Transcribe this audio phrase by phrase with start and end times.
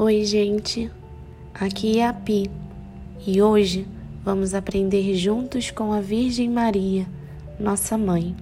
[0.00, 0.88] Oi, gente.
[1.52, 2.48] Aqui é a Pi
[3.26, 3.84] e hoje
[4.24, 7.04] vamos aprender juntos com a Virgem Maria,
[7.58, 8.36] nossa mãe.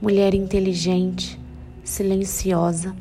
[0.00, 1.38] Mulher inteligente,
[1.84, 2.96] silenciosa,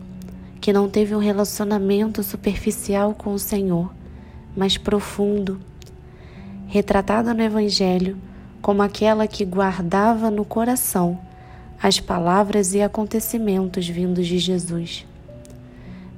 [0.59, 3.93] que não teve um relacionamento superficial com o Senhor,
[4.53, 5.57] mas profundo.
[6.67, 8.17] Retratada no Evangelho
[8.61, 11.17] como aquela que guardava no coração
[11.81, 15.05] as palavras e acontecimentos vindos de Jesus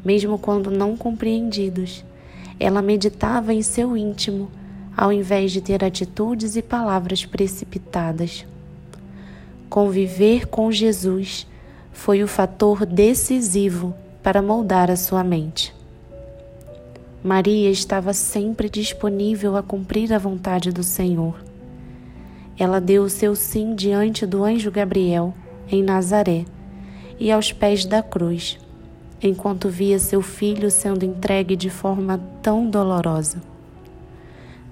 [0.03, 2.03] mesmo quando não compreendidos.
[2.59, 4.49] Ela meditava em seu íntimo,
[4.95, 8.45] ao invés de ter atitudes e palavras precipitadas.
[9.70, 11.48] Conviver com Jesus
[11.91, 15.73] foi o fator decisivo para moldar a sua mente.
[17.23, 21.36] Maria estava sempre disponível a cumprir a vontade do Senhor.
[22.58, 25.34] Ela deu o seu sim diante do anjo Gabriel,
[25.70, 26.45] em Nazaré,
[27.20, 28.58] e aos pés da cruz
[29.22, 33.42] enquanto via seu filho sendo entregue de forma tão dolorosa.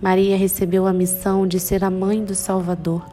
[0.02, 3.04] Maria recebeu a missão de ser a mãe do Salvador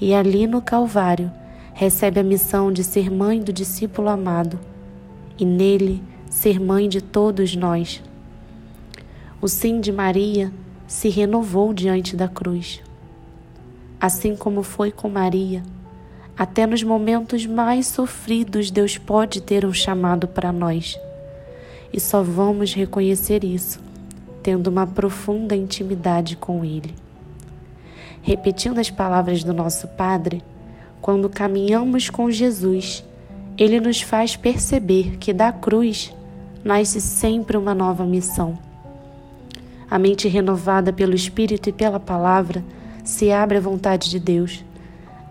[0.00, 1.30] e ali no Calvário
[1.74, 4.58] recebe a missão de ser mãe do discípulo amado
[5.38, 8.02] e nele ser mãe de todos nós.
[9.40, 10.52] O sim de Maria
[10.86, 12.82] se renovou diante da cruz.
[14.00, 15.62] Assim como foi com Maria,
[16.42, 20.98] até nos momentos mais sofridos, Deus pode ter um chamado para nós.
[21.92, 23.78] E só vamos reconhecer isso
[24.42, 26.92] tendo uma profunda intimidade com Ele.
[28.22, 30.42] Repetindo as palavras do nosso Padre,
[31.00, 33.04] quando caminhamos com Jesus,
[33.56, 36.12] Ele nos faz perceber que da cruz
[36.64, 38.58] nasce sempre uma nova missão.
[39.88, 42.64] A mente renovada pelo Espírito e pela Palavra
[43.04, 44.64] se abre à vontade de Deus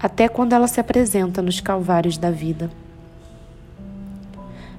[0.01, 2.71] até quando ela se apresenta nos calvários da vida.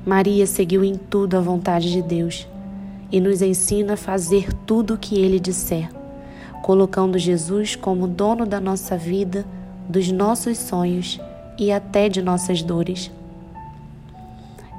[0.04, 2.48] Maria seguiu em tudo a vontade de Deus
[3.10, 5.88] e nos ensina a fazer tudo o que ele disser,
[6.60, 9.46] colocando Jesus como dono da nossa vida,
[9.88, 11.20] dos nossos sonhos
[11.56, 13.08] e até de nossas dores.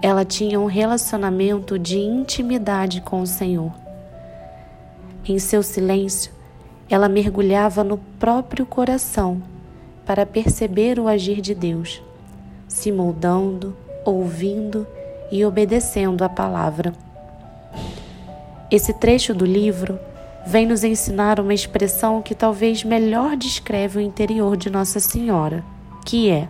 [0.01, 3.71] Ela tinha um relacionamento de intimidade com o Senhor.
[5.25, 6.33] Em seu silêncio,
[6.89, 9.41] ela mergulhava no próprio coração
[10.05, 12.01] para perceber o agir de Deus,
[12.67, 13.75] se moldando,
[14.05, 14.85] ouvindo
[15.31, 16.93] e obedecendo a palavra.
[18.69, 19.99] Esse trecho do livro
[20.45, 25.63] vem nos ensinar uma expressão que talvez melhor descreve o interior de Nossa Senhora,
[26.05, 26.47] que é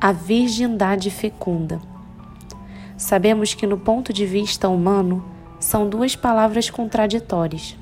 [0.00, 1.80] a virgindade fecunda.
[2.96, 5.24] Sabemos que, no ponto de vista humano,
[5.58, 7.76] são duas palavras contraditórias,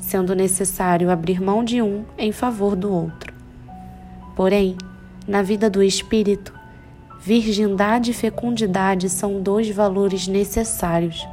[0.00, 3.27] sendo necessário abrir mão de um em favor do outro.
[4.38, 4.76] Porém,
[5.26, 6.54] na vida do espírito,
[7.20, 11.26] virgindade e fecundidade são dois valores necessários.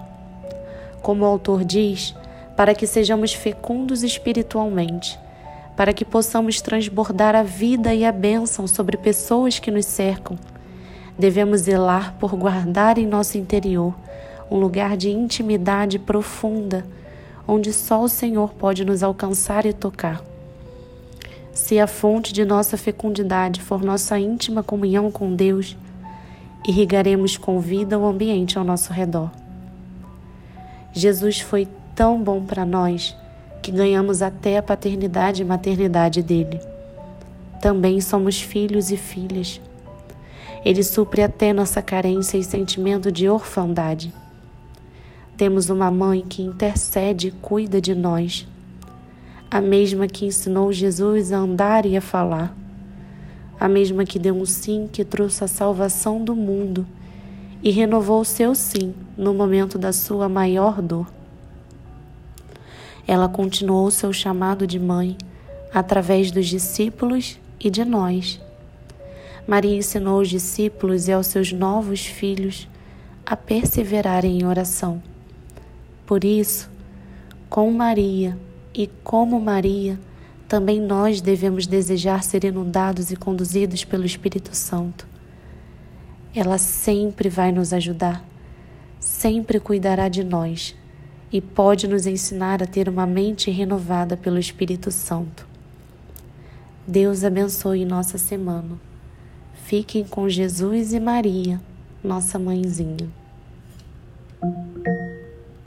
[1.03, 2.15] Como o autor diz,
[2.57, 5.19] para que sejamos fecundos espiritualmente,
[5.77, 10.35] para que possamos transbordar a vida e a bênção sobre pessoas que nos cercam,
[11.15, 13.93] devemos zelar por guardar em nosso interior
[14.49, 16.83] um lugar de intimidade profunda,
[17.47, 20.23] onde só o Senhor pode nos alcançar e tocar.
[21.55, 25.77] Se a fonte de nossa fecundidade for nossa íntima comunhão com Deus,
[26.67, 29.31] irrigaremos com vida o ambiente ao nosso redor.
[30.91, 33.15] Jesus foi tão bom para nós
[33.61, 36.59] que ganhamos até a paternidade e maternidade dele.
[37.61, 39.61] Também somos filhos e filhas.
[40.65, 44.13] Ele supre até nossa carência e sentimento de orfandade.
[45.37, 48.45] Temos uma mãe que intercede e cuida de nós
[49.49, 52.55] a mesma que ensinou Jesus a andar e a falar,
[53.59, 56.85] a mesma que deu um sim que trouxe a salvação do mundo
[57.63, 61.07] e renovou seu sim no momento da sua maior dor.
[63.07, 65.17] Ela continuou seu chamado de mãe
[65.73, 68.41] através dos discípulos e de nós.
[69.47, 72.67] Maria ensinou aos discípulos e aos seus novos filhos
[73.25, 75.01] a perseverarem em oração.
[76.05, 76.69] Por isso,
[77.49, 78.37] com Maria,
[78.75, 79.97] e como Maria,
[80.49, 85.07] também nós devemos desejar ser inundados e conduzidos pelo Espírito Santo.
[86.35, 88.23] Ela sempre vai nos ajudar,
[88.99, 90.75] sempre cuidará de nós
[91.31, 95.47] e pode nos ensinar a ter uma mente renovada pelo Espírito Santo.
[96.85, 98.77] Deus abençoe nossa semana.
[99.63, 101.59] Fiquem com Jesus e Maria,
[102.03, 103.24] nossa mãezinha.